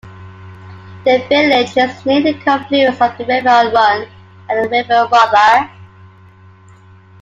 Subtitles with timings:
[1.05, 4.09] The village is near the confluence of the River Arun
[4.49, 5.69] and the River Rother.